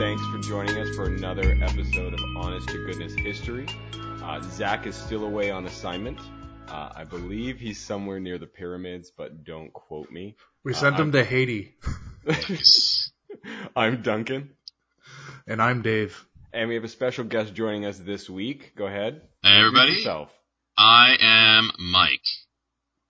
[0.00, 3.66] thanks for joining us for another episode of Honest to Goodness History.
[4.22, 6.18] Uh, Zach is still away on assignment.
[6.68, 10.36] Uh, I believe he's somewhere near the pyramids, but don't quote me.
[10.64, 11.74] We sent Uh, him to Haiti.
[13.76, 14.50] I'm Duncan,
[15.46, 16.26] And I'm Dave.
[16.52, 18.72] and we have a special guest joining us this week.
[18.76, 19.22] Go ahead.
[19.42, 20.30] Hey everybody, Introduce yourself.
[20.76, 22.20] I am Mike.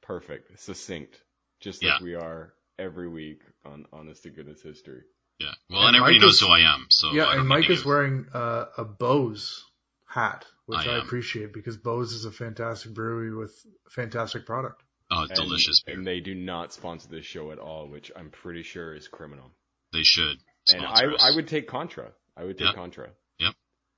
[0.03, 1.21] Perfect, succinct,
[1.61, 1.95] just Yeah.
[1.95, 5.03] like we are every week on Honest to Goodness History.
[5.41, 7.69] Yeah, well, And and everybody Mike knows is- who I am, so yeah, and Mike
[7.71, 9.65] is wearing uh, a Bose
[10.07, 13.53] hat, which I I, appreciate because Bose is a fantastic brewery with
[13.91, 14.83] fantastic product.
[15.11, 15.97] Oh, And- delicious beer.
[15.97, 19.51] And they do not sponsor this show at all, which I'm pretty sure is criminal.
[19.93, 20.37] They should
[20.73, 21.21] And I, us.
[21.23, 22.13] I would take Contra.
[22.37, 22.75] I would take Yep.
[22.77, 23.11] Contra.
[23.39, 23.55] Yep.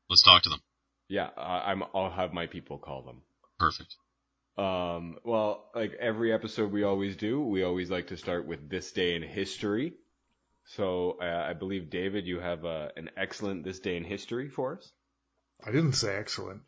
[0.08, 0.60] Let's talk to them.
[1.08, 1.82] Yeah, I, I'm.
[1.94, 3.20] I'll have my people call them.
[3.58, 3.94] Perfect.
[4.56, 8.92] Um, well, like every episode we always do, we always like to start with this
[8.92, 9.92] day in history.
[10.64, 14.76] So uh, I believe David, you have uh, an excellent this day in history for
[14.76, 14.90] us.
[15.64, 16.62] I didn't say excellent.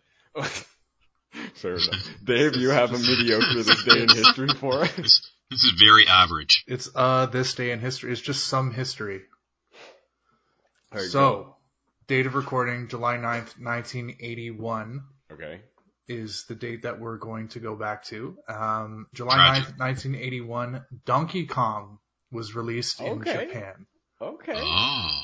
[1.54, 2.08] Fair enough.
[2.22, 4.96] Dave, you have a mediocre this day in history for us.
[4.96, 6.64] This, this is very average.
[6.66, 8.12] It's uh this day in history.
[8.12, 9.22] It's just some history.
[10.92, 11.56] All right, so,
[12.06, 15.60] date of recording, July 9th, 1981 okay,
[16.06, 18.36] is the date that we're going to go back to.
[18.48, 19.74] Um, July Tragic.
[19.74, 21.98] 9th, 1981, Donkey Kong
[22.34, 23.86] was released in Japan.
[24.20, 24.52] okay.
[24.56, 25.22] Oh,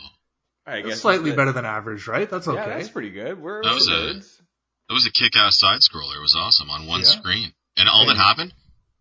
[0.67, 2.31] I That's slightly better than average, right?
[2.31, 2.59] That's okay.
[2.59, 3.41] Yeah, that's pretty good.
[3.41, 6.17] We're That was we're a- that was a kick-ass side scroller.
[6.17, 7.07] It was awesome on one Yeah.
[7.07, 7.53] screen.
[7.77, 8.53] And all that happened,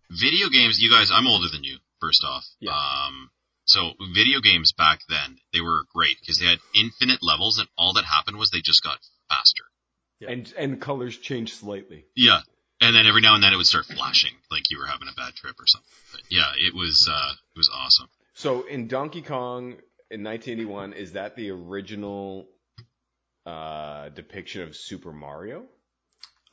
[0.10, 0.80] video games.
[0.80, 1.78] You guys, I'm older than you.
[2.00, 2.72] First off, Yeah.
[2.72, 3.30] um,
[3.66, 7.94] so video games back then they were great because they had infinite levels, and all
[7.94, 9.00] that happened was they just got
[9.30, 9.64] faster.
[10.20, 10.30] Yeah.
[10.32, 12.06] And and colors change slightly.
[12.16, 12.42] Yeah.
[12.82, 15.14] And then every now and then it would start flashing like you were having a
[15.16, 15.88] bad trip or something.
[16.14, 18.08] But yeah, it was uh it was awesome.
[18.34, 19.74] So in Donkey Kong
[20.12, 22.48] in 1981, is that the original
[23.46, 25.66] uh, depiction of Super Mario?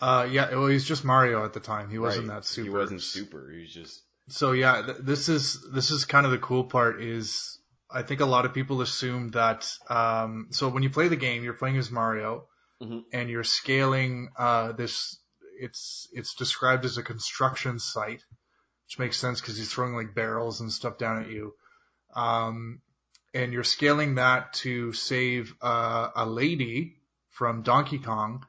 [0.00, 1.90] Uh, yeah, well, he's just Mario at the time.
[1.90, 2.34] He wasn't Right.
[2.36, 2.64] that super.
[2.64, 3.50] He wasn't super.
[3.50, 7.00] He was just So yeah, th- this is this is kind of the cool part.
[7.00, 7.58] Is
[7.90, 9.70] I think a lot of people assume that.
[9.88, 12.46] Um, so when you play the game, you're playing as Mario,
[12.82, 13.04] Mhm.
[13.12, 15.18] and you're scaling uh, this.
[15.58, 18.22] It's it's described as a construction site,
[18.86, 21.54] which makes sense because he's throwing like barrels and stuff down at you.
[22.14, 22.80] Um,
[23.34, 26.96] and you're scaling that to save uh, a lady
[27.30, 28.44] from Donkey Kong.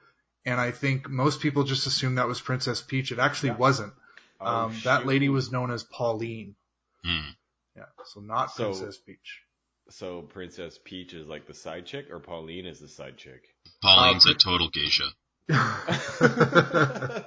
[0.46, 3.12] And I think most people just assume that was Princess Peach.
[3.12, 3.58] It actually Yeah.
[3.58, 3.94] wasn't.
[4.40, 6.56] oh, Um, that lady was known as Pauline.
[7.04, 7.32] Hmm.
[7.76, 9.42] Yeah, so not So- Princess Peach.
[9.90, 13.44] So Princess Peach is like the side chick, or Pauline is the side chick.
[13.82, 15.10] Pauline's Uh, a total geisha.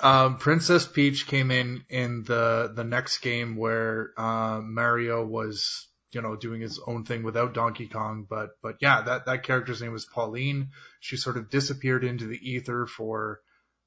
[0.00, 6.20] um, Princess Peach came in in the the next game where uh, Mario was, you
[6.22, 8.26] know, doing his own thing without Donkey Kong.
[8.28, 10.70] But but yeah, that that character's name was Pauline.
[11.00, 13.40] She sort of disappeared into the ether for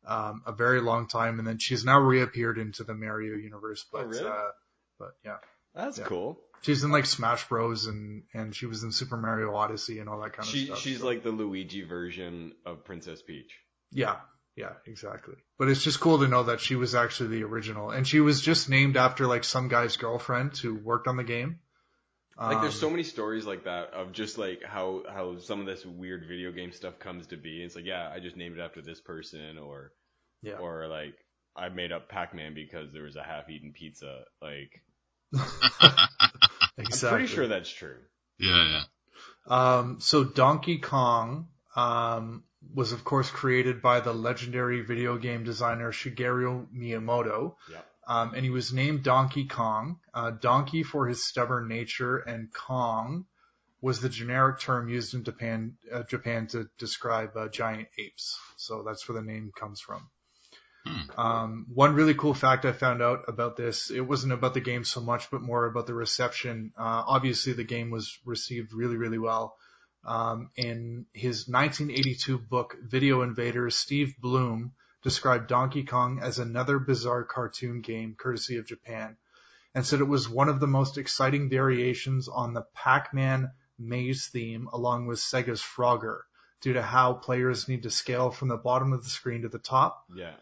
[0.06, 3.86] um, a very long time, and then she's now reappeared into the Mario universe.
[3.92, 4.28] But Oh, really?
[4.28, 4.52] uh,
[5.00, 5.38] but yeah.
[5.74, 6.06] That's Yeah.
[6.06, 6.40] cool.
[6.62, 10.20] She's in like Smash Bros and and she was in Super Mario Odyssey and all
[10.22, 10.80] that kind of She stuff.
[10.80, 13.52] she's so- like the Luigi version of Princess Peach.
[13.92, 14.18] yeah,
[14.56, 15.36] yeah, exactly.
[15.60, 18.42] But it's just cool to know that she was actually the original, and she was
[18.42, 21.60] just named after like some guy's girlfriend who worked on the game.
[22.38, 25.66] Like there's so Um, many stories like that of just like how how some of
[25.66, 27.64] this weird video game stuff comes to be.
[27.64, 29.94] It's like yeah, I just named it after this person, or
[30.42, 30.56] yeah.
[30.58, 31.14] or like
[31.56, 34.24] I made up Pac-Man because there was a half-eaten pizza.
[34.42, 34.82] Like
[35.34, 35.48] exactly.
[36.78, 37.98] I'm pretty sure that's true.
[38.40, 38.84] Yeah, yeah.
[39.48, 42.44] Um, so Donkey Kong um,
[42.74, 47.56] was, of course, created by the legendary video game designer Shigeru Miyamoto.
[47.72, 47.82] Yeah.
[48.08, 50.00] Um, and he was named Donkey Kong.
[50.14, 53.26] Uh, donkey for his stubborn nature, and Kong
[53.82, 58.38] was the generic term used in Japan, uh, Japan to describe uh, giant apes.
[58.58, 60.10] So that's where the name comes from.
[60.86, 61.20] Hmm.
[61.20, 64.84] Um, one really cool fact I found out about this, it wasn't about the game
[64.84, 66.74] so much, but more about the reception.
[66.78, 69.58] Uh, obviously the game was received really, really well.
[70.06, 77.24] Um, in his 1982 book, Video Invaders, Steve Bloom described Donkey Kong as another bizarre
[77.24, 79.18] cartoon game courtesy of Japan
[79.74, 84.70] and said it was one of the most exciting variations on the Pac-Man maze theme
[84.72, 86.22] along with Sega's Frogger
[86.62, 89.60] due to how players need to scale from the bottom of the screen to the
[89.60, 90.34] top Yeah.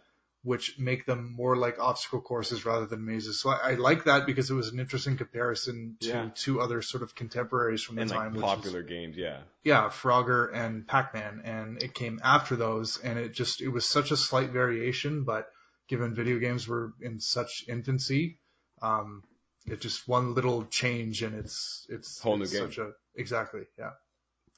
[0.43, 3.39] Which make them more like obstacle courses rather than mazes.
[3.39, 6.29] So I, I like that because it was an interesting comparison to Yeah.
[6.35, 8.33] two other sort of contemporaries from the And time.
[8.33, 9.41] like which is- popular games, yeah.
[9.63, 14.11] yeah, Frogger and Pac-Man, and it came after those, and it just it was such
[14.11, 15.49] a slight variation, but
[15.87, 18.39] given video games were in such infancy,
[18.81, 19.23] um,
[19.65, 22.61] it just one little change and it's it's Whole new it's game.
[22.67, 23.61] Such a exactly.
[23.79, 23.91] Yeah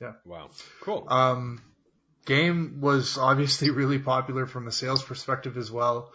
[0.02, 0.14] yeah.
[0.26, 0.50] Wow.
[0.82, 1.06] Cool.
[1.10, 1.62] Um,
[2.26, 6.12] game was obviously really popular from a sales perspective as well.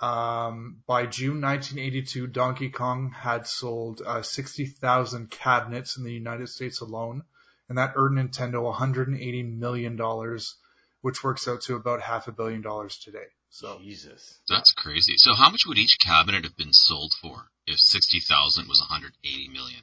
[0.00, 6.80] Um, by June 1982, Donkey Kong had sold uh, 60,000 cabinets in the United States
[6.80, 7.22] alone,
[7.68, 10.54] and that earned Nintendo 180 million dollars,
[11.00, 13.26] which works out to about half a billion dollars today.
[13.50, 14.38] So Jesus.
[14.48, 15.14] That's crazy.
[15.16, 19.82] So how much would each cabinet have been sold for if 60,000 was 180 million?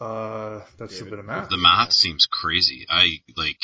[0.00, 1.50] uh, that's David, a bit of math.
[1.50, 2.86] The math seems crazy.
[2.88, 3.58] I like,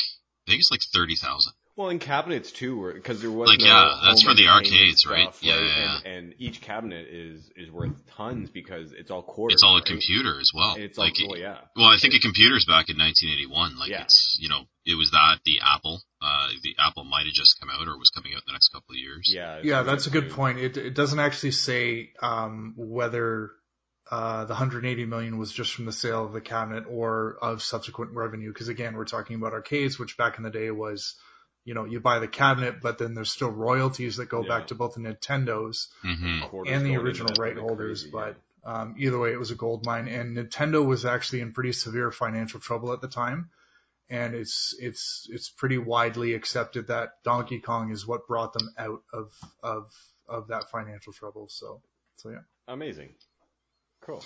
[0.47, 1.53] I think it's like 30,000.
[1.77, 5.05] Well, in cabinets too, because there was Like, no yeah, that's for the entertainment arcades,
[5.05, 5.23] right?
[5.35, 9.55] stuff, Yeah, yeah, And, and each cabinet is is worth tons because it's all quarters.
[9.55, 9.85] It's all a right?
[9.85, 10.75] computer as well.
[10.75, 11.57] And it's all like, well, yeah.
[11.75, 13.77] well, I think a computer's back in 1981.
[13.77, 14.03] Like Yeah.
[14.03, 17.69] it's, you know, it was that the Apple, uh, the Apple might have just come
[17.69, 19.29] out or was coming out in the next couple of years.
[19.33, 19.59] Yeah.
[19.61, 20.59] Yeah, that's a good point.
[20.59, 23.51] It it doesn't actually say um, whether
[24.11, 28.51] the 180 million was just from the sale of the cabinet or of subsequent revenue.
[28.53, 31.15] Because again, we're talking about arcades, which back in the day was,
[31.63, 34.47] you know, you buy the cabinet, but then there's still royalties that go Yeah.
[34.49, 38.03] back to both the Nintendos hmm and the original right holders.
[38.03, 41.53] crazy, but um, either way, it was a gold mine, and Nintendo was actually in
[41.53, 43.49] pretty severe financial trouble at the time.
[44.09, 49.01] And it's it's it's pretty widely accepted that Donkey Kong is what brought them out
[49.11, 49.31] of
[49.63, 49.91] of
[50.27, 51.47] of that financial trouble.
[51.49, 51.81] So
[52.17, 52.35] so yeah.
[52.67, 52.73] yeah.
[52.73, 53.15] amazing.
[54.05, 54.23] Cool.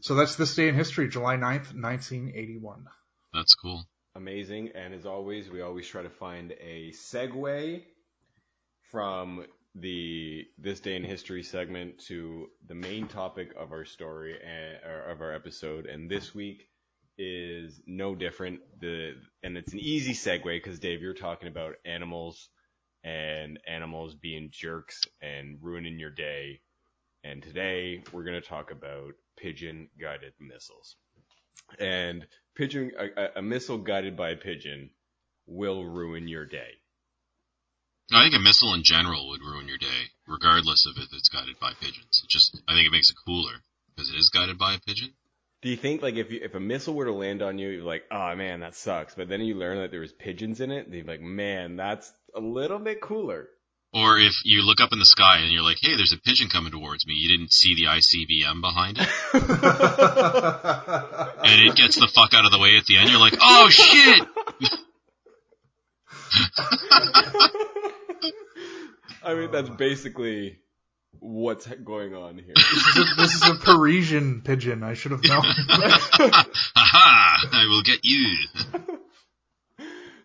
[0.00, 2.86] So that's this day in history, July 9th, 1981.
[3.32, 3.86] That's cool.
[4.14, 4.70] Amazing.
[4.74, 7.82] And as always, we always try to find a segue
[8.90, 14.78] from the this day in history segment to the main topic of our story and
[14.84, 15.86] or of our episode.
[15.86, 16.68] And this week
[17.16, 18.60] is no different.
[18.80, 22.50] The and it's an easy segue because Dave, you're talking about animals
[23.02, 26.60] and animals being jerks and ruining your day.
[27.24, 30.96] And today we're going to talk about pigeon guided missiles.
[31.78, 34.90] And pigeon a, a- missile guided by a pigeon
[35.46, 36.78] will ruin your day.
[38.12, 41.58] I think a missile in general would ruin your day, regardless of if it's guided
[41.60, 42.22] by pigeons.
[42.22, 43.54] It just, I think it makes it cooler
[43.94, 45.14] because it is guided by a pigeon.
[45.62, 47.84] Do you think like if you, if a missile were to land on you, you're
[47.84, 49.14] like, oh man, that sucks.
[49.14, 52.12] But then you learn that there was pigeons in it, and you're like, man, that's
[52.34, 53.48] a little bit cooler.
[53.94, 56.48] Or if you look up in the sky and you're like, hey, there's a pigeon
[56.48, 59.06] coming towards me, you didn't see the ICBM behind it,
[61.44, 63.68] and it gets the fuck out of the way at the end, you're like, oh
[63.68, 64.26] shit!
[69.24, 70.58] I mean, that's basically
[71.18, 72.54] what's going on here.
[72.56, 74.82] This is, a, this is a Parisian pigeon.
[74.82, 75.42] I should have known.
[75.44, 77.48] Haha!
[77.52, 78.34] I will get you.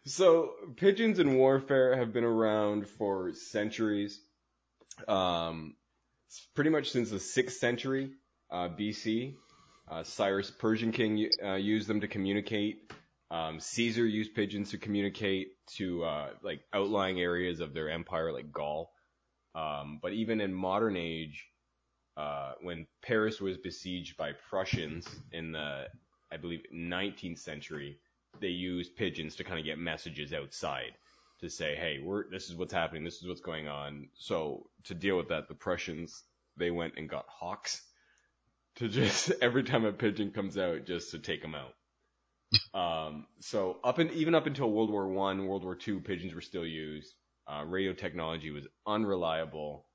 [0.08, 4.22] So pigeons in warfare have been around for centuries.
[5.06, 5.76] Um,
[6.56, 8.12] pretty much since the sixth century
[8.50, 9.36] uh, BC.
[9.90, 12.90] Uh, Cyrus, Persian king, uh, used them to communicate.
[13.32, 18.50] Um, Caesar used pigeons to communicate to uh, like outlying areas of their empire, like
[18.50, 18.94] Gaul.
[19.56, 21.46] Um, but even in modern age,
[22.16, 25.88] uh, when Paris was besieged by Prussians in the,
[26.32, 28.00] I believe, 19th century,
[28.40, 30.94] they used pigeons to kind of get messages outside
[31.40, 34.10] to say, hey, we're this is what's happening, this is what's going on.
[34.16, 36.24] So to deal with that, the Prussians
[36.58, 37.82] they went and got hawks
[38.78, 41.74] to just every time a pigeon comes out, just to take them out.
[42.74, 46.42] um, so up and even up until World War One, World War Two, pigeons were
[46.42, 47.14] still used.
[47.48, 49.86] Uh, radio technology was unreliable,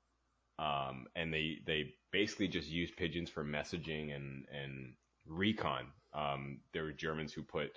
[0.59, 4.93] um, and they they basically just used pigeons for messaging and and
[5.25, 5.87] recon.
[6.13, 7.71] Um, there were Germans who put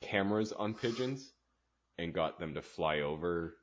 [0.00, 1.32] cameras on pigeons
[1.98, 3.56] and got them to fly over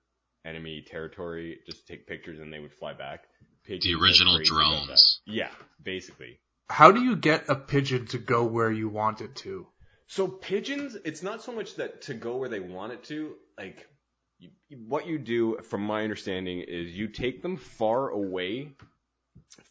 [0.46, 3.26] enemy territory just to take pictures and they would fly back.
[3.64, 4.86] Pigeons The original crazy about that.
[4.88, 5.22] drones.
[5.26, 6.40] Yeah, basically.
[6.70, 9.68] How do you get a pigeon to go where you want it to?
[10.08, 13.36] So pigeons, it's not so much that to go where they want it to.
[13.58, 13.88] Like,
[14.40, 14.50] you,
[14.88, 18.70] what you do, from my understanding, is you take them far away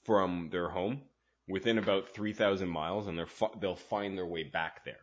[0.05, 1.03] from their home,
[1.49, 5.01] within about three thousand miles, and they're fi- they'll find their way back there.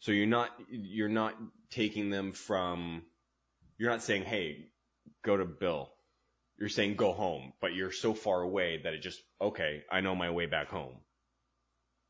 [0.00, 1.34] So you're not you're not
[1.70, 3.02] taking them from.
[3.78, 4.68] You're not saying, "Hey,
[5.24, 5.92] go to Bill."
[6.58, 9.82] You're saying go home, but you're so far away that it just okay.
[9.92, 10.96] I know my way back home.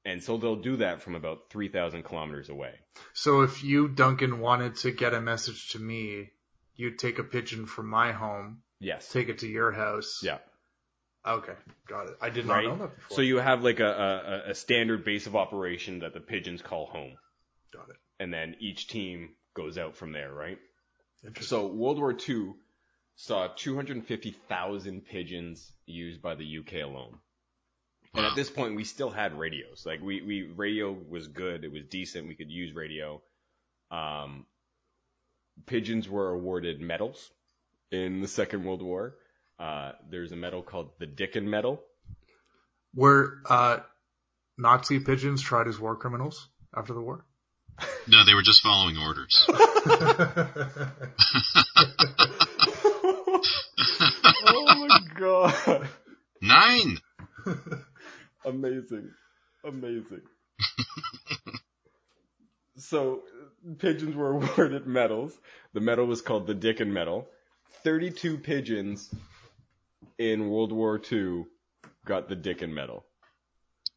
[0.05, 2.75] And so they'll do that from about 3,000 kilometers away.
[3.13, 6.31] So if you, Duncan, wanted to get a message to me,
[6.77, 9.11] you'd take a pigeon from my home, Yes.
[9.11, 10.21] take it to your house.
[10.23, 10.39] Yeah.
[11.27, 11.55] Okay,
[11.89, 12.17] got it.
[12.21, 12.65] I did not Right.
[12.69, 13.17] know that before.
[13.17, 16.87] So you have like a, a, a standard base of operation that the pigeons call
[16.87, 17.17] home.
[17.77, 17.97] Got it.
[18.19, 20.59] And then each team goes out from there, right?
[21.41, 22.55] So World War II
[23.17, 27.19] saw 250,000 pigeons used by the UK alone.
[28.15, 29.85] And at this point, we still had radios.
[29.85, 31.65] Like we, we radio was good.
[31.65, 32.29] It was decent.
[32.29, 33.21] We could use radio.
[33.91, 34.47] Um,
[35.67, 37.31] pigeons were awarded medals
[37.91, 39.17] in the Second World War.
[39.59, 41.83] Uh, there's a medal called the Dickin Medal.
[42.95, 43.79] Were uh,
[44.57, 47.25] Nazi pigeons tried as war criminals after the war?
[48.09, 49.45] No, they were just following orders.
[54.49, 55.89] oh my god!
[56.41, 56.99] Nine.
[58.45, 59.11] Amazing,
[59.65, 60.23] amazing.
[62.77, 63.23] so
[63.79, 65.37] pigeons were awarded medals.
[65.75, 67.27] The medal was called the Dickin Medal.
[67.83, 69.13] Thirty-two pigeons
[70.19, 71.47] in World War II
[72.05, 73.05] got the Dickin Medal.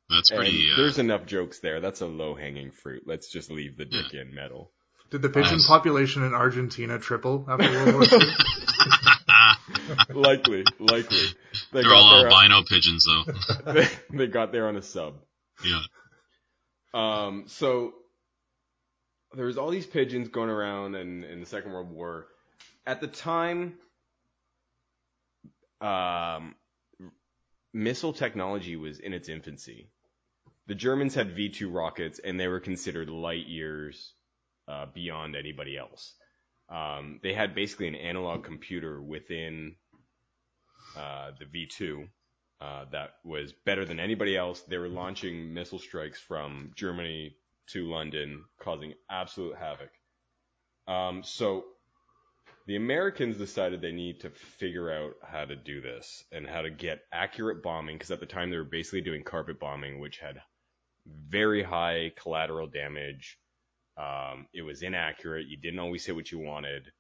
[0.09, 0.71] That's And pretty.
[0.71, 1.79] Uh, there's enough jokes there.
[1.81, 3.03] That's a low-hanging fruit.
[3.05, 4.01] Let's just leave the Yeah.
[4.11, 4.71] Dickin Medal.
[5.11, 5.67] Did the pigeon Nice.
[5.67, 8.19] population in Argentina triple after World War II?
[10.15, 11.17] likely, likely.
[11.71, 12.29] They they're all there.
[12.29, 13.71] albino pigeons, though.
[13.73, 15.15] they, they got there on a sub.
[15.65, 15.81] yeah.
[16.93, 17.93] Um, so
[19.35, 22.27] there was all these pigeons going around in, in the Second World War.
[22.87, 23.75] At the time,
[25.81, 26.55] um,
[27.73, 29.89] missile technology was in its infancy.
[30.69, 34.13] The Germans had V2 rockets, and they were considered light years
[34.67, 36.13] uh, beyond anybody else.
[36.69, 39.77] Um, they had basically an analog computer within
[40.95, 42.07] uh, the V2
[42.61, 44.61] uh, that was better than anybody else.
[44.61, 47.35] They were launching missile strikes from Germany
[47.69, 49.89] to London, causing absolute havoc.
[50.87, 51.63] Um, so
[52.67, 56.69] the Americans decided they need to figure out how to do this and how to
[56.69, 60.39] get accurate bombing because at the time they were basically doing carpet bombing, which had
[61.05, 63.39] very high collateral damage.
[63.97, 65.47] Um, it was inaccurate.
[65.47, 66.91] You didn't always hit what you wanted.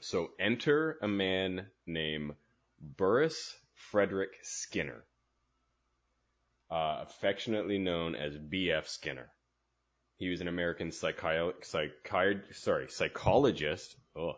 [0.00, 2.34] So enter a man named
[2.80, 5.04] Burrhus Frederic Skinner,
[6.70, 8.88] uh, affectionately known as B.F.
[8.88, 9.30] Skinner.
[10.18, 13.96] He was an American psychi- psychi- sorry, psychologist.
[14.14, 14.34] Oh,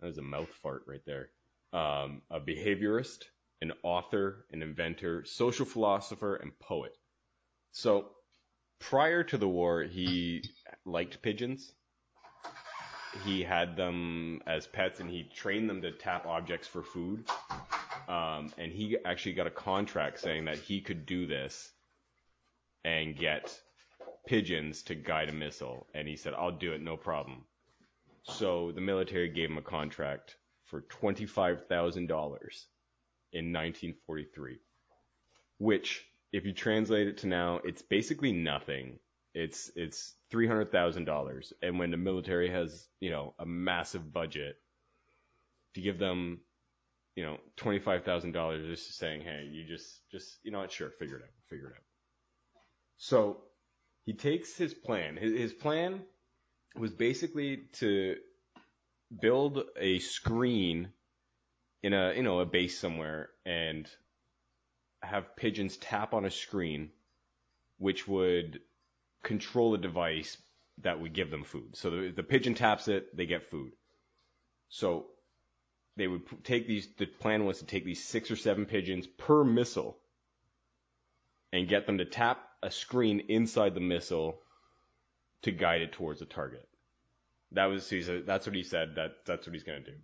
[0.00, 1.30] that was a mouth fart right there.
[1.72, 3.24] Um, a behaviorist,
[3.60, 6.96] an author, an inventor, social philosopher, and poet.
[7.74, 8.06] So,
[8.78, 10.44] prior to the war, he
[10.84, 11.72] liked pigeons.
[13.24, 17.28] He had them as pets, and he trained them to tap objects for food.
[18.08, 21.72] Um, and he actually got a contract saying that he could do this
[22.84, 23.60] and get
[24.24, 25.88] pigeons to guide a missile.
[25.94, 27.44] And he said, I'll do it, no problem.
[28.22, 32.06] So the military gave him a contract for $25,000
[33.32, 34.58] in 1943,
[35.58, 38.98] which, if you translate it to now, it's basically nothing.
[39.34, 41.52] It's, it's $300,000.
[41.62, 44.56] And when the military has, you know, a massive budget,
[45.74, 46.40] to give them
[47.16, 50.90] you know, twenty five thousand dollars just saying, hey, you just just you know sure,
[50.90, 51.84] figure it out, figure it out.
[52.96, 53.38] So
[54.04, 55.16] he takes his plan.
[55.16, 56.02] His, his plan
[56.76, 58.16] was basically to
[59.20, 60.90] build a screen
[61.82, 63.88] in a you know a base somewhere and
[65.06, 66.90] have pigeons tap on a screen,
[67.78, 68.60] which would
[69.22, 70.36] control a device
[70.78, 71.76] that would give them food.
[71.76, 73.72] So the, the pigeon taps it, they get food.
[74.68, 75.06] So
[75.96, 76.88] they would take these.
[76.98, 79.98] The plan was to take these six or seven pigeons per missile
[81.52, 84.40] and get them to tap a screen inside the missile
[85.42, 86.66] to guide it towards a target.
[87.52, 88.96] That was he said, that's what he said.
[88.96, 89.94] That that's what he's gonna do.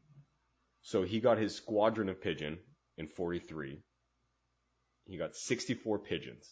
[0.83, 2.59] So he got his squadron of pigeon
[2.97, 3.83] in 43.
[5.11, 6.49] He got 64 pigeons.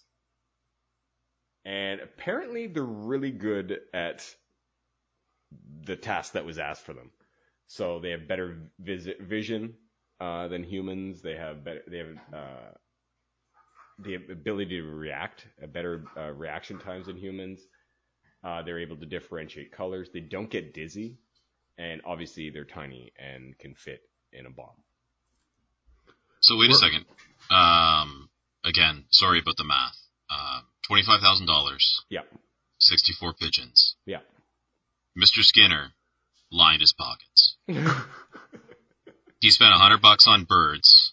[1.64, 4.26] And apparently they're really good at
[5.84, 7.10] the task that was asked for them.
[7.68, 9.74] So they have better vis- vision
[10.20, 11.22] uh, than humans.
[11.22, 11.82] They have better.
[11.86, 12.70] They have uh,
[14.00, 17.60] the ability to react, a better uh, reaction times than humans.
[18.42, 20.08] Uh, they're able to differentiate colors.
[20.12, 21.18] They don't get dizzy,
[21.76, 24.00] and obviously they're tiny and can fit
[24.32, 24.82] in a bomb.
[26.40, 27.04] So wait a second.
[27.50, 28.28] Um,
[28.64, 29.96] again, sorry about the math.
[30.30, 32.22] Uh, twenty-five thousand dollars, Yeah,
[32.78, 33.96] sixty-four pigeons.
[34.06, 34.20] yeah.
[35.18, 35.42] Mr.
[35.42, 35.92] Skinner
[36.52, 37.56] lined his pockets.
[39.40, 41.12] He spent a hundred bucks on birds,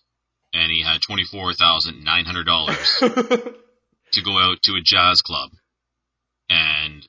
[0.52, 5.52] and he had twenty-four thousand nine hundred dollars to go out to a jazz club
[6.50, 7.08] and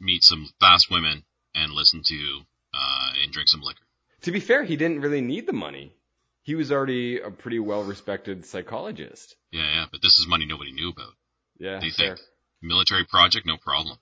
[0.00, 2.40] meet some fast women and listen to
[2.74, 3.80] uh, and drink some liquor.
[4.22, 5.94] to be fair, he didn't really need the money.
[6.42, 9.36] He was already a pretty well-respected psychologist.
[9.52, 11.12] Yeah, yeah, but this is money nobody knew about.
[11.58, 12.16] Yeah, They fair.
[12.16, 12.26] think
[12.62, 13.98] military project, no problem.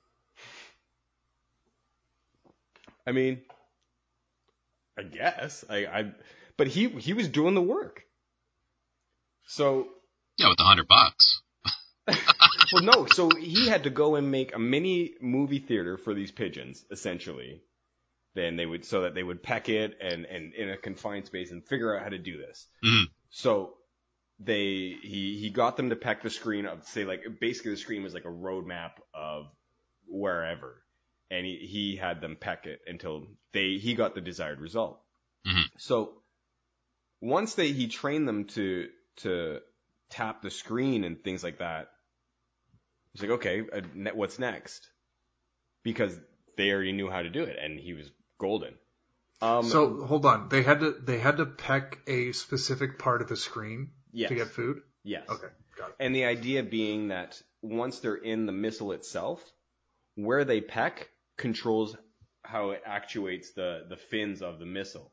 [3.07, 3.41] I mean,
[4.99, 6.13] I guess I, I,
[6.57, 8.03] but he he was doing the work.
[9.47, 9.89] So
[10.37, 11.41] Yeah, with the hundred bucks.
[12.73, 13.07] well, no.
[13.07, 17.63] So he had to go and make a mini movie theater for these pigeons, essentially.
[18.39, 21.51] Then they would, so that they would peck it and, and in a confined space
[21.51, 22.69] and figure out how to do this.
[22.85, 23.07] Mhm.
[23.31, 23.75] So
[24.39, 28.05] they, he, he got them to peck the screen of, say, like, basically the screen
[28.05, 29.47] was like a roadmap of
[30.07, 30.81] wherever.
[31.33, 35.01] And he, he had them peck it until they, he got the desired result.
[35.45, 35.65] Mhm.
[35.77, 36.23] So
[37.21, 39.59] once they, he trained them to, to
[40.11, 41.89] tap the screen and things like that,
[43.13, 44.87] He's like, okay, uh, what's next?
[45.83, 46.17] Because
[46.57, 48.75] they already knew how to do it, and he was golden.
[49.41, 53.29] Um, So hold on, they had to they had to peck a specific part of
[53.29, 54.81] the screen yes, to get food.
[55.05, 55.97] yes, Okay, got it.
[56.01, 59.45] And the idea being that once they're in the missile itself,
[60.15, 61.97] where they peck controls
[62.43, 65.13] how it actuates the the fins of the missile.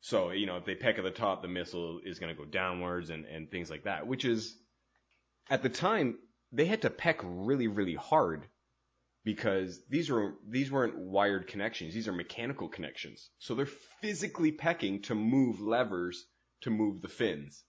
[0.00, 2.44] So you know, if they peck at the top, the missile is going to go
[2.46, 4.06] downwards and and things like that.
[4.06, 4.54] Which is,
[5.48, 6.18] at the time,
[6.52, 8.46] they had to peck really really hard
[9.24, 13.30] because these were these weren't wired connections; these are mechanical connections.
[13.38, 13.66] So they're
[14.00, 16.26] physically pecking to move levers
[16.62, 17.62] to move the fins.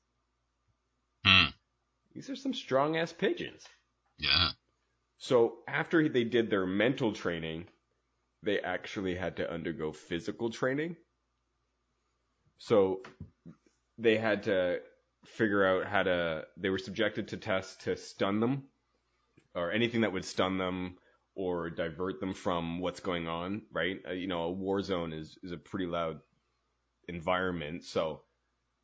[1.26, 1.50] Hmm.
[2.14, 3.64] These are some strong ass pigeons.
[4.18, 4.52] Yeah.
[5.18, 7.66] So after they did their mental training,
[8.44, 10.96] they actually had to undergo physical training.
[12.58, 13.02] So
[13.98, 14.80] they had to
[15.26, 18.64] figure out how to, they were subjected to tests to stun them
[19.54, 20.98] or anything that would stun them
[21.36, 24.02] or divert them from what's going on, right?
[24.08, 26.20] Uh, you know, a war zone is, is a pretty loud
[27.08, 27.84] environment.
[27.84, 28.22] So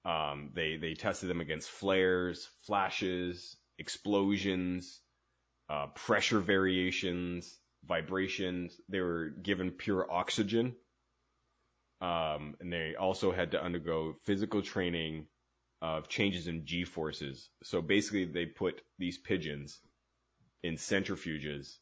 [0.05, 4.99] um, they, they tested them against flares, flashes, explosions,
[5.69, 8.79] uh, pressure variations, vibrations.
[8.89, 10.75] They were given pure oxygen.
[12.01, 15.27] Um, and they also had to undergo physical training
[15.81, 17.49] of changes in G forces.
[17.63, 19.79] So basically, they put these pigeons
[20.63, 21.77] in centrifuges,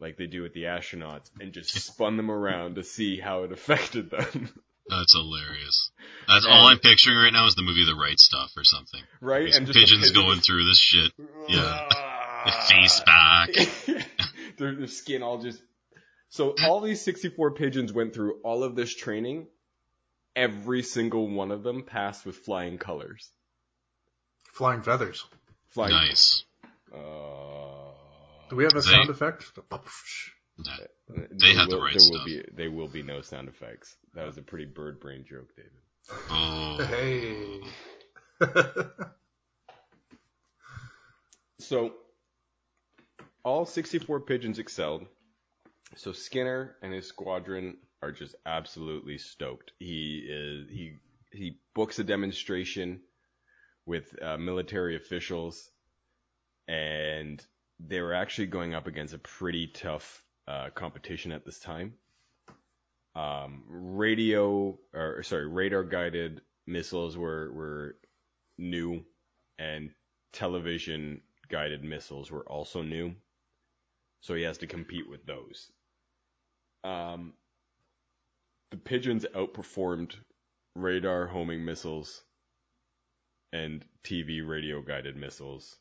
[0.00, 3.52] like they do with the astronauts, and just spun them around to see how it
[3.52, 4.50] affected them.
[4.88, 5.90] That's hilarious.
[6.28, 9.00] That's all I'm picturing right now is the movie The Right Stuff or something.
[9.20, 9.46] right?
[9.46, 11.12] These and just the pigeons going through this shit.
[11.48, 11.88] Yeah.
[12.44, 13.50] The face back.
[14.58, 15.60] their, their skin all just.
[16.28, 19.48] So all these 64 pigeons went through all of this training.
[20.36, 23.30] Every single one of them passed with flying colors.
[24.52, 25.24] Flying feathers.
[25.70, 25.92] Flying.
[25.92, 26.44] Nice.
[26.94, 27.85] Uh,
[28.48, 29.44] Do we have a They- sound effect?
[30.58, 30.76] Yeah.
[31.08, 32.12] there They had the right there stuff.
[32.18, 33.96] Will be, there will be no sound effects.
[34.14, 35.72] That was a pretty bird brain joke, David.
[36.30, 36.84] Oh.
[36.86, 37.60] Hey.
[41.58, 41.94] So
[43.44, 45.06] all 64 pigeons excelled.
[45.96, 49.72] So Skinner and his squadron are just absolutely stoked.
[49.78, 50.98] He is he
[51.32, 53.00] he books a demonstration
[53.84, 55.70] with uh, military officials,
[56.68, 57.44] and
[57.80, 61.94] they were actually going up against a pretty tough uh, competition at this time.
[63.14, 67.96] Um, radio or sorry, radar guided missiles were were
[68.58, 69.04] new,
[69.58, 69.90] and
[70.32, 73.14] television guided missiles were also new.
[74.20, 75.70] So he has to compete with those.
[76.84, 77.34] Um,
[78.70, 80.14] the pigeons outperformed
[80.74, 82.22] radar homing missiles
[83.52, 85.78] and TV radio guided missiles.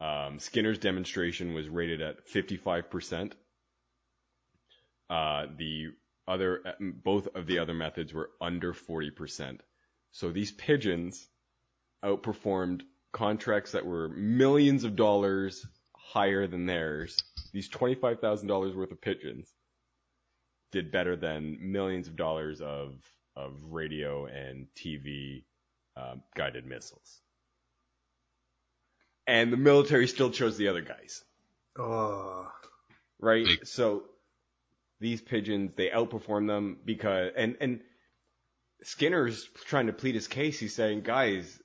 [0.00, 3.32] Um, Skinner's demonstration was rated at 55%.
[5.08, 5.88] Uh, the
[6.26, 9.60] other, both of the other methods were under 40%.
[10.12, 11.28] So these pigeons
[12.04, 17.16] outperformed contracts that were millions of dollars higher than theirs.
[17.52, 19.52] These $25,000 worth of pigeons
[20.72, 22.96] did better than millions of dollars of,
[23.36, 25.44] of radio and TV
[25.96, 27.20] um, guided missiles.
[29.26, 31.24] And the military still chose the other guys
[31.78, 32.46] Oh.
[33.18, 33.46] right?
[33.66, 34.04] So
[35.00, 37.80] these pigeons, they outperform them because, and, and
[38.82, 40.58] Skinner's trying to plead his case.
[40.58, 41.60] He's saying, guys,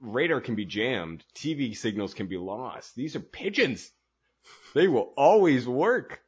[0.00, 1.24] radar can be jammed.
[1.34, 2.94] TV signals can be lost.
[2.96, 3.90] These are pigeons.
[4.74, 6.20] They will always work.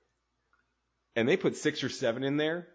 [1.17, 2.69] And they put six or seven in there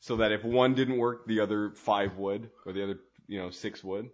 [0.00, 2.98] so that if one didn't work, the other five would, or the other,
[3.28, 4.10] you know, six would.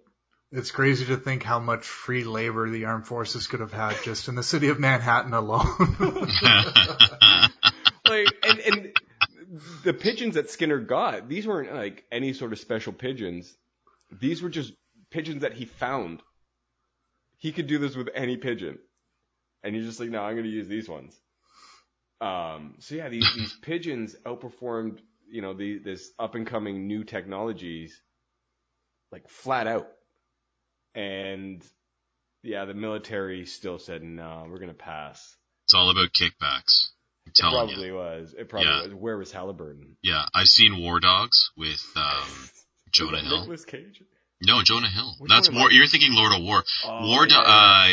[0.52, 4.28] It's crazy to think how much free labor the armed forces could have had just
[4.28, 5.64] in the city of Manhattan alone.
[8.06, 8.92] like and and
[9.82, 13.56] the pigeons that Skinner got, these weren't like any sort of special pigeons.
[14.10, 14.74] These were just
[15.10, 16.22] pigeons that he found.
[17.38, 18.78] He could do this with any pigeon,
[19.62, 21.18] and he's just like, no, I'm going to use these ones.
[22.20, 24.98] Um, so yeah, these these pigeons outperformed,
[25.30, 28.00] you know, the this up and coming new technologies,
[29.10, 29.88] like flat out,
[30.94, 31.62] and
[32.42, 35.36] yeah, the military still said no, we're gonna pass.
[35.66, 36.88] It's all about kickbacks.
[37.26, 37.94] It probably you.
[37.94, 38.34] was.
[38.36, 38.82] It probably Yeah.
[38.84, 38.94] was.
[38.94, 39.96] Where was Halliburton?
[40.02, 42.48] Yeah, I've seen War Dogs with um,
[42.92, 43.40] Jonah Hill.
[43.40, 44.02] Nicolas Cage.
[44.44, 45.14] No, Jonah Hill.
[45.20, 45.70] Which That's War.
[45.70, 46.64] You're thinking Lord of War.
[46.84, 47.42] Oh, War, do- yeah.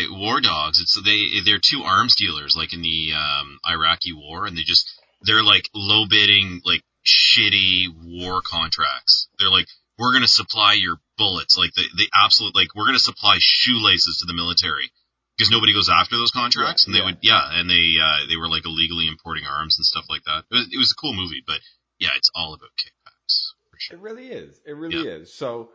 [0.10, 0.82] uh, War Dogs.
[0.82, 1.42] It's they.
[1.46, 4.90] They're two arms dealers, like in the um, Iraqi War, and they just
[5.22, 9.28] they're like low bidding, like shitty war contracts.
[9.38, 9.68] They're like,
[10.00, 14.26] we're gonna supply your bullets, like the the absolute, like we're gonna supply shoelaces to
[14.26, 14.90] the military
[15.38, 17.06] because nobody goes after those contracts, Yeah, and they yeah.
[17.06, 20.46] would, yeah, and they uh, they were like illegally importing arms and stuff like that.
[20.50, 21.60] It was, it was a cool movie, but
[22.00, 23.36] yeah, it's all about kickbacks
[23.70, 23.98] for sure.
[23.98, 24.60] It really is.
[24.66, 25.34] It really is.
[25.34, 25.70] So,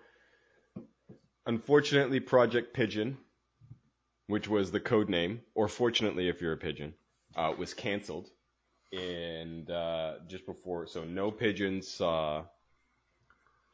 [1.47, 3.19] unfortunately, Project Pigeon,
[4.27, 6.95] which was the code name, or fortunately, if you're a pigeon,
[7.37, 8.29] uh, was canceled.
[8.93, 12.45] And uh, just before, so no pigeons saw,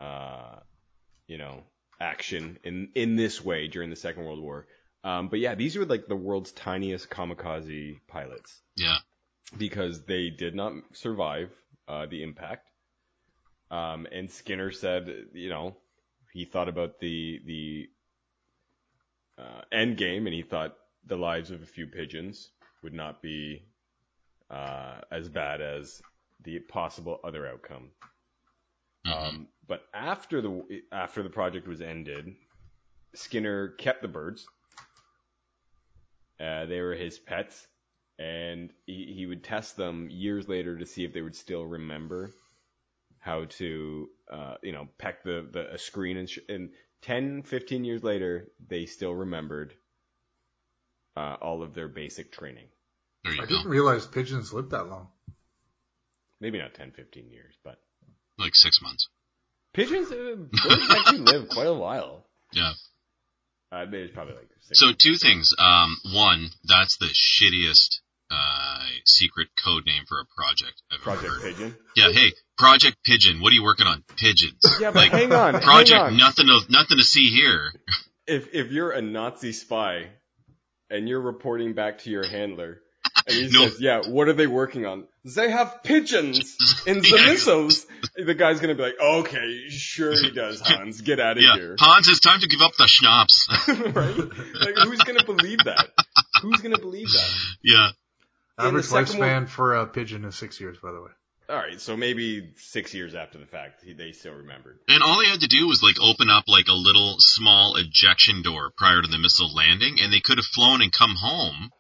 [0.01, 0.61] uh,
[1.31, 1.63] you know,
[2.01, 4.67] action in in this way during the Second World War.
[5.05, 8.99] Um, but yeah, these were like the world's tiniest kamikaze pilots Yeah,
[9.57, 11.51] because they did not survive
[11.89, 12.69] uh, the impact.
[13.71, 15.77] Um, and Skinner said, you know,
[16.33, 17.91] he thought about the the
[19.39, 22.51] uh, end game, and he thought the lives of a few pigeons
[22.83, 23.63] would not be
[24.51, 26.03] uh, as bad as
[26.43, 27.91] the possible other outcome.
[29.07, 29.29] Mhm.
[29.29, 32.35] Um, but after the after the project was ended,
[33.15, 34.45] Skinner kept the birds.
[36.41, 37.69] Uh, they were his pets,
[38.19, 42.33] and he, he would test them years later to see if they would still remember
[43.21, 46.17] how to, uh, you know, peck the, the a screen.
[46.17, 46.71] And, sh- and
[47.03, 49.75] 10, 15 years later, they still remembered
[51.17, 52.67] uh, all of their basic training.
[53.23, 53.55] there you I go.
[53.57, 55.09] didn't realize pigeons lived that long.
[56.41, 57.79] Maybe not 10, 15 years, but
[58.39, 59.07] Like six months.
[59.75, 62.27] Pigeons, uh, birds actually live quite a while.
[62.53, 62.73] Yeah.
[63.73, 64.81] Uh, maybe it's probably like six.
[64.81, 65.55] So two things.
[65.59, 71.43] Um, one, that's the shittiest uh, secret code name for a project I've ever Project
[71.43, 71.55] heard.
[71.55, 71.77] Pigeon.
[71.97, 72.11] Yeah.
[72.13, 73.41] Hey, Project Pigeon.
[73.41, 74.03] What are you working on?
[74.17, 74.61] Pigeons.
[74.81, 76.17] Yeah, but Like, hang on, hang Project on.
[76.17, 77.73] nothing to nothing to see here.
[78.27, 80.09] if if you're a Nazi spy
[80.89, 82.81] and you're reporting back to your handler
[83.27, 83.69] and he No.
[83.69, 85.05] says, "Yeah, what are they working on?
[85.25, 87.27] They have pigeons in the Yeah.
[87.27, 91.01] missiles." The guy's gonna be like, "Okay, sure he does, Hans.
[91.01, 91.55] Get out of Yeah.
[91.57, 93.49] here." Hans, it's time to give up the schnapps.
[93.69, 94.17] right?
[94.17, 95.89] Like, who's gonna believe that?
[96.43, 97.31] Who's gonna believe that?
[97.63, 97.89] yeah.
[98.59, 101.11] In the Average second lifespan for a pigeon is six years, by the way.
[101.49, 104.79] All right, so maybe six years after the fact, he, they still remembered.
[104.87, 108.43] And all they had to do was like open up like a little small ejection
[108.43, 111.71] door prior to the missile landing, and they could have flown and come home.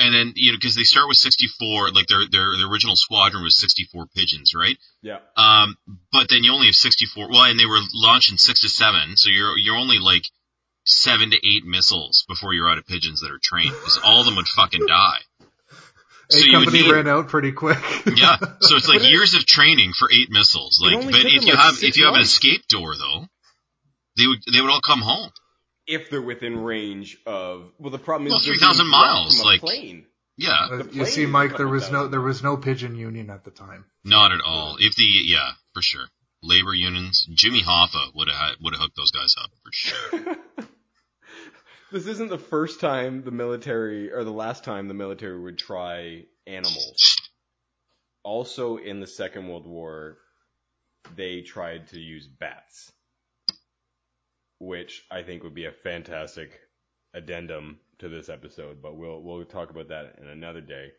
[0.00, 3.42] And then you know because they start with 64, like their their their original squadron
[3.42, 4.76] was 64 pigeons, right?
[5.02, 5.76] Yeah, Um,
[6.12, 7.28] but then you only have 64.
[7.30, 10.22] Well, and they were launched in six to seven, so you're you're only like
[10.84, 14.26] seven to eight missiles before you're out of pigeons that are trained, because all of
[14.26, 15.18] them would fucking die.
[16.30, 17.78] So A you would company need- ran out pretty quick.
[18.14, 20.78] Yeah, so it's like years of training for eight missiles.
[20.80, 23.26] Like, but if you like, have if you have an escape door though,
[24.16, 25.30] they would they would all come home.
[25.88, 29.60] If they're within range of well, the problem is Well, 3,000 miles, from a like-
[29.60, 30.06] plane.
[30.36, 33.50] Yeah, The you see, Mike, there was no there was no pigeon union at the
[33.50, 33.84] time.
[34.04, 34.76] not at all.
[34.78, 36.06] If the yeah, for sure.
[36.44, 40.36] Labor unions, Jimmy Hoffa would have would have hooked those guys up for sure.
[41.90, 46.24] This isn't the first time the military, or the last time the military would try
[46.46, 47.16] animals.
[48.22, 50.18] Also, in the Second World War,
[51.16, 52.92] they tried to use bats,
[54.58, 56.60] which I think would be a fantastic
[57.14, 58.82] addendum to this episode.
[58.82, 60.92] But we'll we'll talk about that in another day.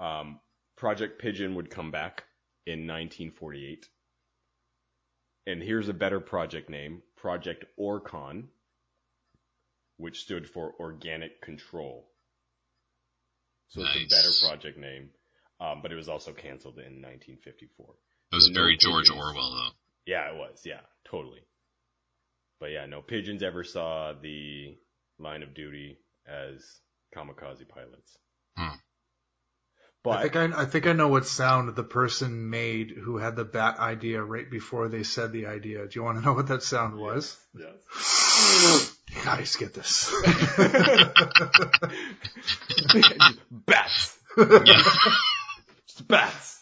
[0.00, 0.40] Um,
[0.76, 2.24] Project Pigeon would come back
[2.66, 3.88] in 1948,
[5.46, 8.48] and here's a better project name: Project Orcon
[9.98, 12.08] which stood for Organic Control.
[13.68, 15.10] So it's a better project name,
[15.60, 17.86] um, but it was also canceled in 1954.
[18.30, 19.18] That was no very George pigeons.
[19.18, 19.70] Orwell though.
[20.06, 20.62] Yeah, it was.
[20.64, 21.40] Yeah, totally.
[22.60, 24.76] But yeah, no pigeons ever saw the
[25.18, 26.62] line of duty as
[27.16, 28.16] kamikaze pilots.
[28.56, 28.76] Hmm.
[30.04, 33.36] But I think I, I think I know what sound the person made who had
[33.36, 35.86] the bat idea right before they said the idea.
[35.86, 37.36] Do you want to know what that sound was?
[37.54, 38.94] yes.
[39.24, 40.14] Guys, get this.
[43.50, 44.82] bats, Yeah,
[45.86, 46.57] Just bats.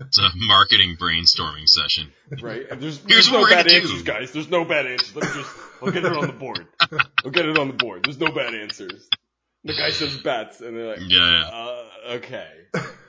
[0.00, 2.12] It's a marketing brainstorming session.
[2.40, 2.62] Right?
[2.70, 3.86] And there's, Here's there's what no we're bad gonna do.
[3.88, 4.32] answers, guys.
[4.32, 5.14] There's no bad answers.
[5.14, 5.50] Let me just,
[5.82, 6.66] I'll get it on the board.
[7.24, 8.04] I'll get it on the board.
[8.04, 9.08] There's no bad answers.
[9.64, 11.48] The guy says bats, and they're like, Yeah, yeah.
[11.48, 12.48] uh, okay,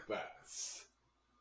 [0.08, 0.84] bats.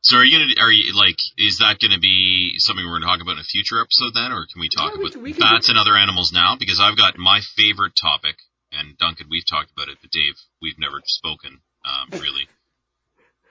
[0.02, 3.22] So are you gonna are you like is that gonna be something we're gonna talk
[3.22, 5.68] about in a future episode then, or can we talk Yeah, about we can bats
[5.68, 6.56] and other animals now?
[6.58, 8.36] Because I've got my favorite topic,
[8.72, 12.46] and Duncan, we've talked about it, but Dave, we've never spoken um, really.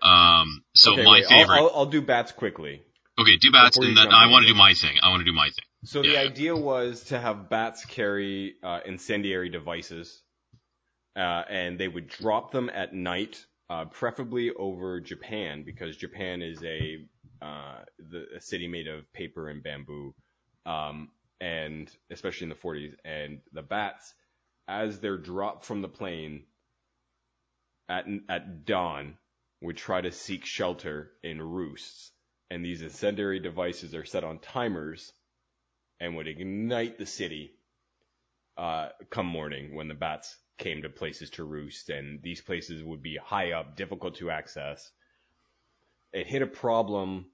[0.04, 1.58] Um, so Okay, my wait, I'll- favorite.
[1.58, 2.82] I'll, I'll do bats quickly.
[3.20, 4.98] okay, do bats, and then I want to do my thing.
[5.02, 5.66] I want to do my thing.
[5.86, 10.22] So the idea was to have bats carry uh, incendiary devices,
[11.16, 16.62] uh, and they would drop them at night, uh, preferably over Japan, because Japan is
[16.64, 17.06] a
[17.42, 20.14] uh, the, a city made of paper and bamboo,
[20.66, 21.10] um,
[21.42, 22.94] and especially in the 40s.
[23.04, 24.14] And the bats,
[24.70, 26.44] as they're dropped from the plane
[27.90, 29.18] at at dawn,
[29.64, 32.12] would try to seek shelter in roosts.
[32.52, 35.12] And these incendiary devices are set on timers
[36.00, 37.54] and would ignite the city
[38.58, 43.02] uh, come morning when the bats came to places to roost, and these places would
[43.02, 44.92] be high up, difficult to access.
[46.12, 47.26] It hit a problem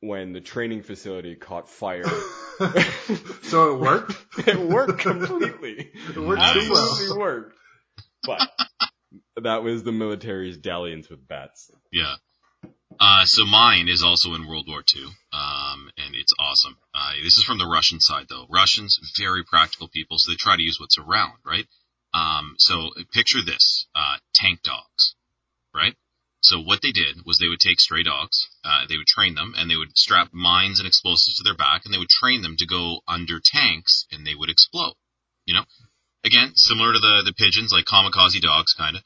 [0.00, 2.04] when the training facility caught fire.
[3.42, 4.14] so it worked.
[4.48, 5.92] it worked completely.
[6.08, 6.90] It worked too well.
[6.90, 7.56] Absolutely worked.
[8.24, 8.50] But
[9.36, 11.70] that was the military's dalliance with bats.
[11.92, 12.16] Yeah.
[12.98, 16.76] Uh, so mine is also in World War II, um, and it's awesome.
[16.94, 18.46] Uh, this is from the Russian side, though.
[18.48, 21.66] Russians, very practical people, so they try to use what's around, right?
[22.14, 25.14] Um, so picture this: uh, tank dogs,
[25.74, 25.94] right?
[26.40, 29.54] So what they did was they would take stray dogs, uh, they would train them,
[29.56, 32.56] and they would strap mines and explosives to their back, and they would train them
[32.58, 34.94] to go under tanks, and they would explode.
[35.44, 35.64] You know,
[36.26, 39.02] again, similar to the the pigeons, like kamikaze dogs, kind of.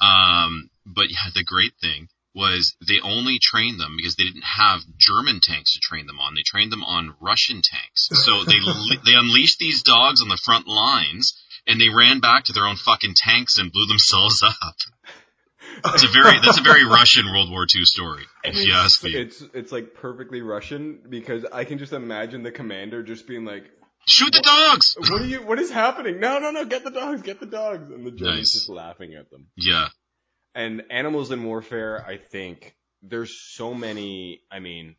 [0.00, 4.80] Um, but yeah, the great thing was they only trained them because they didn't have
[4.98, 6.34] German tanks to train them on.
[6.34, 8.08] They trained them on Russian tanks.
[8.12, 12.44] So they li- they unleashed these dogs on the front lines, and they ran back
[12.44, 14.76] to their own fucking tanks and blew themselves up.
[15.86, 19.14] It's a very that's a very Russian World War II story, if you ask me.
[19.14, 23.64] It's it's like perfectly Russian because I can just imagine the commander just being like,
[24.06, 24.96] Shoot the dogs!
[25.10, 25.42] "What are you?
[25.46, 26.20] What is happening?
[26.20, 26.64] No, no, no!
[26.64, 27.22] Get the dogs!
[27.22, 28.52] Get the dogs!" And the Germans Nice.
[28.52, 29.46] just laughing at them.
[29.56, 29.88] Yeah,
[30.54, 34.40] And animals in warfare, I think there's so many.
[34.50, 34.96] I mean,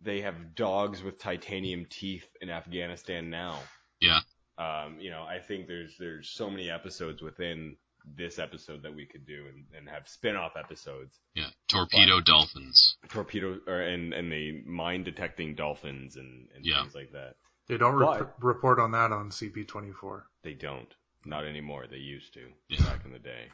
[0.00, 3.58] they have dogs with titanium teeth in Afghanistan now.
[4.00, 4.20] yeah,
[4.58, 7.76] Um, you know, I think there's there's so many episodes within
[8.16, 11.18] this episode that we could do and, and have spin-off episodes.
[11.34, 11.48] yeah.
[11.68, 12.98] Torpedo dolphins.
[13.08, 16.82] Torpedo or and and the mine detecting dolphins and, and Yeah.
[16.82, 17.36] things like that.
[17.66, 20.24] They don't But- report on that on CP24.
[20.42, 20.92] They don't.
[21.24, 21.86] Not anymore.
[21.86, 22.52] They used to
[22.84, 23.48] back in the day.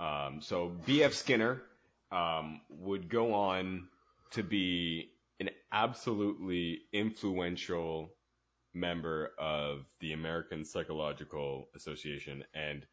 [0.00, 1.12] Um, so B.F.
[1.12, 1.62] Skinner
[2.10, 3.88] um, would go on
[4.32, 8.10] to be an absolutely influential
[8.74, 12.84] member of the American Psychological Association and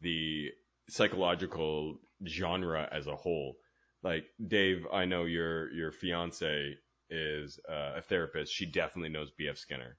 [0.00, 0.50] the
[0.88, 3.56] psychological genre as a whole.
[4.02, 6.76] Like Dave, I know your your fiance
[7.10, 8.52] is uh, a therapist.
[8.52, 9.58] She definitely knows B.F.
[9.58, 9.96] Skinner.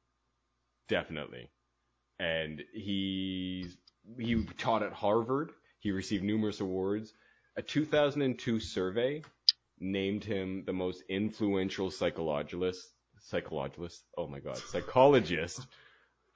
[0.87, 1.49] Definitely
[2.21, 3.67] and he
[4.17, 5.51] he taught at Harvard.
[5.79, 7.13] He received numerous awards.
[7.57, 9.23] A 2002 survey
[9.79, 12.87] named him the most influential psychologist
[13.19, 14.03] psychologist.
[14.17, 15.65] Oh my god, psychologist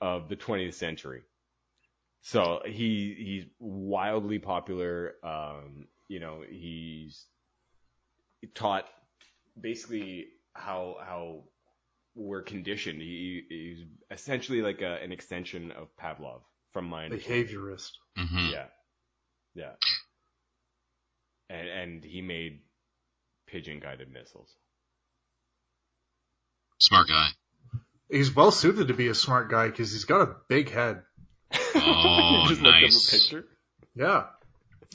[0.02, 1.22] of the 20th century.
[2.22, 5.14] So he he's wildly popular.
[5.24, 7.28] Um, you know, he's
[8.56, 8.88] taught
[9.60, 11.44] basically how how
[12.16, 13.02] we're conditioned.
[13.02, 16.42] He, he's essentially like a, an extension of Pavlov,
[16.74, 17.46] from my understanding.
[17.48, 17.92] Behaviorist.
[18.18, 18.66] hmm Yeah,
[19.54, 19.72] yeah.
[21.50, 22.62] And and he made
[23.48, 24.50] pigeon guided missiles.
[26.80, 27.28] Smart guy.
[28.10, 31.04] He's well suited to be a smart guy because he's got a big head.
[31.78, 33.08] Oh, You just looked up nice.
[33.08, 33.46] a picture.
[33.96, 34.24] Yeah.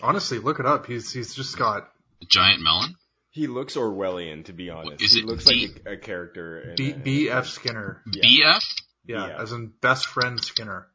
[0.03, 0.87] Honestly, look it up.
[0.87, 1.89] He's he's just got
[2.23, 2.95] A giant melon.
[3.33, 5.03] He looks Orwellian, to be honest.
[5.03, 6.61] Is he looks D- like a, a character.
[6.71, 7.47] In B, a- B.F.
[7.47, 8.03] Skinner.
[8.13, 8.23] Yeah.
[8.57, 8.63] BF.
[9.07, 9.41] Yeah, BF.
[9.43, 10.89] as in best friend Skinner.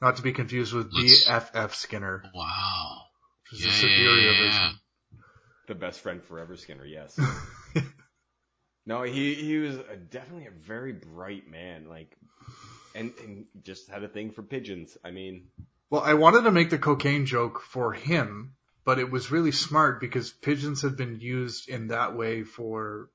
[0.00, 3.02] Not to be confused with Let's- BFF Skinner, Wow.
[3.50, 4.72] which is Yeah, a yeah, superior yeah, yeah.
[5.68, 6.86] The best friend forever, Skinner.
[6.86, 7.18] Yes.
[8.86, 11.86] no, he he was a, definitely a very bright man.
[11.88, 12.16] Like,
[12.94, 14.96] and and just had a thing for pigeons.
[15.04, 15.48] I mean,
[15.90, 18.54] well, I wanted to make the cocaine joke for him,
[18.90, 23.08] but it was really smart because pigeons have been used in that way for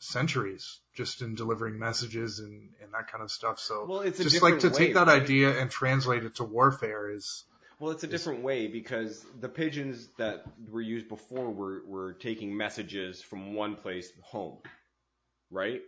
[0.00, 3.60] centuries, just in delivering messages and, and that kind of stuff.
[3.60, 5.22] So well, it's a just like to take that right?
[5.22, 7.44] idea and translate it to warfare is
[7.78, 12.56] Well, it's a different way because the pigeons that were used before were, were taking
[12.56, 14.58] messages from one place home,
[15.52, 15.82] right?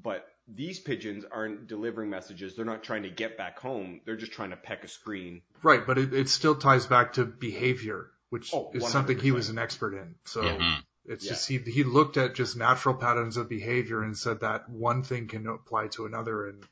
[0.00, 2.54] But these pigeons aren't delivering messages.
[2.54, 4.02] They're not trying to get back home.
[4.04, 5.42] They're just trying to peck a screen.
[5.64, 9.48] right, but it, it still ties back to behavior, which Oh, is something he was
[9.48, 10.14] an expert in.
[10.24, 10.84] So Mhm.
[11.06, 11.30] It's Yeah.
[11.32, 15.28] just he he looked at just natural patterns of behavior and said that one thing
[15.28, 16.62] can apply to another, and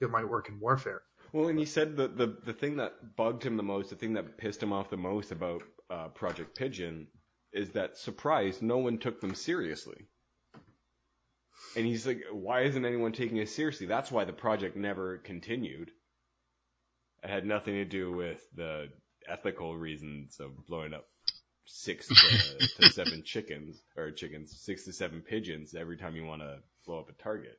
[0.00, 1.02] it might work in warfare.
[1.32, 4.12] Well, and he said the, the the thing that bugged him the most, the thing
[4.14, 7.08] that pissed him off the most about uh, Project Pigeon,
[7.52, 10.06] is that surprise, no one took them seriously.
[11.76, 13.86] And he's like, why isn't anyone taking it seriously?
[13.86, 15.90] That's why the project never continued.
[17.24, 18.88] It had nothing to do with the
[19.28, 21.06] ethical reasons of blowing up
[21.66, 22.14] six to,
[22.82, 26.98] to seven chickens or chickens, six to seven pigeons every time you want to blow
[26.98, 27.58] up a target.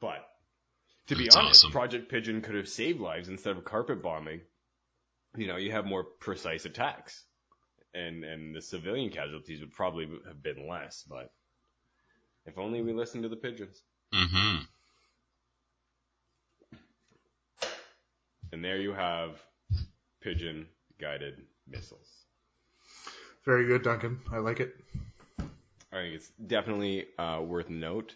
[0.00, 0.26] But
[1.08, 1.72] to be That's honest, awesome.
[1.72, 4.40] Project Pigeon could have saved lives instead of carpet bombing.
[5.36, 7.24] You know, you have more precise attacks,
[7.92, 11.04] and and the civilian casualties would probably have been less.
[11.08, 11.32] But
[12.46, 13.82] if only we listened to the pigeons.
[14.14, 14.62] Mm-hmm.
[18.52, 19.42] And there you have
[20.24, 20.66] pigeon
[21.00, 21.34] guided
[21.68, 22.08] missiles.
[23.44, 24.20] Very good, Duncan.
[24.32, 24.74] I like it.
[25.38, 28.14] I think it's definitely uh, worth note.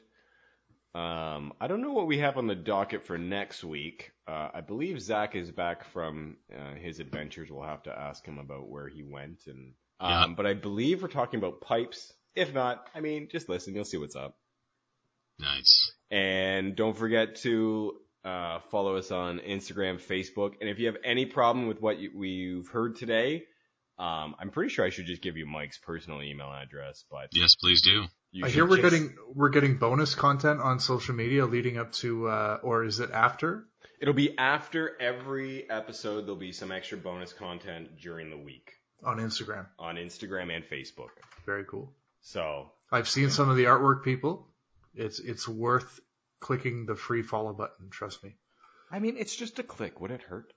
[0.95, 4.11] Um, I don't know what we have on the docket for next week.
[4.27, 7.51] Uh, I believe Zach is back from uh, his adventures.
[7.51, 10.27] We'll have to ask him about where he went, and um, Yeah.
[10.37, 12.13] but I believe we're talking about pipes.
[12.35, 13.75] If not, I mean, just listen.
[13.75, 14.37] You'll see what's up.
[15.39, 15.93] Nice.
[16.11, 20.55] And don't forget to uh, follow us on Instagram, Facebook.
[20.61, 23.45] And if you have any problem with what you, we've heard today,
[23.99, 27.05] um, I'm pretty sure I should just give you Mike's personal email address.
[27.11, 28.05] But Yes, please do.
[28.45, 32.29] I hear we're just- getting we're getting bonus content on social media leading up to,
[32.29, 33.65] uh, or is it after?
[34.01, 36.23] It'll be after every episode.
[36.23, 38.71] There'll be some extra bonus content during the week
[39.03, 39.67] On Instagram.
[39.79, 41.09] on Instagram and Facebook.
[41.47, 41.93] Very cool.
[42.21, 44.47] So I've seen some of the artwork, people.
[44.95, 45.99] It's it's worth
[46.41, 47.91] clicking the free follow button.
[47.91, 48.37] Trust me.
[48.91, 50.01] I mean, it's just a click.
[50.01, 50.53] Would it hurt?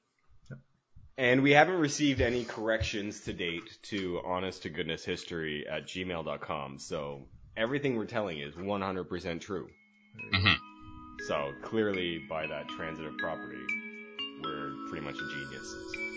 [1.17, 6.79] And we haven't received any corrections to date to honest to goodness history at gmail.com.
[6.79, 9.67] So everything we're telling is 100% true.
[10.33, 10.53] hmm
[11.27, 13.61] So clearly, by that transitive property,
[14.43, 16.10] we're pretty much geniuses.